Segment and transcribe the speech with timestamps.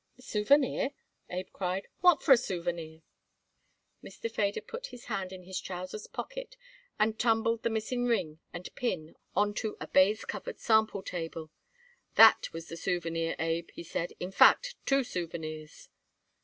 [0.17, 0.93] "A souvenir!"
[1.29, 1.87] Abe cried.
[1.99, 3.03] "What for a souvenir?"
[4.03, 4.31] Mr.
[4.31, 6.57] Feder put his hand in his trousers pocket
[6.97, 11.51] and tumbled the missing ring and pin on to a baize covered sample table.
[12.15, 14.13] "That was the souvenir, Abe," he said.
[14.19, 15.89] "In fact, two souvenirs."